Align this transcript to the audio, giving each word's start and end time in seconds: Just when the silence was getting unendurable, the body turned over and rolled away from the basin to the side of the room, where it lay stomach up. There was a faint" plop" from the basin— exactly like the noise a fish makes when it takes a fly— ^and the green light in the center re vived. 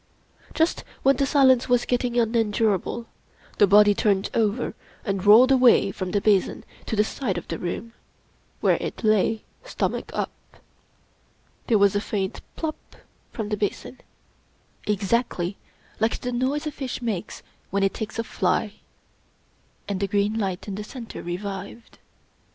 Just 0.55 0.83
when 1.03 1.17
the 1.17 1.27
silence 1.27 1.69
was 1.69 1.85
getting 1.85 2.19
unendurable, 2.19 3.05
the 3.59 3.67
body 3.67 3.93
turned 3.93 4.31
over 4.33 4.73
and 5.05 5.23
rolled 5.27 5.51
away 5.51 5.91
from 5.91 6.09
the 6.09 6.19
basin 6.19 6.65
to 6.87 6.95
the 6.95 7.03
side 7.03 7.37
of 7.37 7.47
the 7.49 7.59
room, 7.59 7.93
where 8.61 8.79
it 8.81 9.03
lay 9.03 9.43
stomach 9.63 10.09
up. 10.11 10.31
There 11.67 11.77
was 11.77 11.95
a 11.95 12.01
faint" 12.01 12.41
plop" 12.55 12.95
from 13.31 13.49
the 13.49 13.57
basin— 13.57 14.01
exactly 14.87 15.57
like 15.99 16.19
the 16.19 16.31
noise 16.31 16.65
a 16.65 16.71
fish 16.71 16.99
makes 17.03 17.43
when 17.69 17.83
it 17.83 17.93
takes 17.93 18.17
a 18.17 18.23
fly— 18.23 18.73
^and 19.87 19.99
the 19.99 20.07
green 20.07 20.33
light 20.35 20.67
in 20.67 20.73
the 20.73 20.83
center 20.83 21.21
re 21.21 21.37
vived. 21.37 21.99